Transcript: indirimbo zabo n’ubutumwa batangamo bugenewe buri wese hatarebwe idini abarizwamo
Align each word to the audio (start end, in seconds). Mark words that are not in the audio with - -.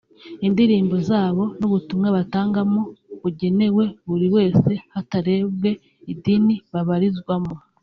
indirimbo 0.47 0.95
zabo 1.09 1.43
n’ubutumwa 1.59 2.07
batangamo 2.17 2.81
bugenewe 3.21 3.83
buri 4.07 4.27
wese 4.35 4.71
hatarebwe 4.93 5.69
idini 6.11 6.55
abarizwamo 6.79 7.53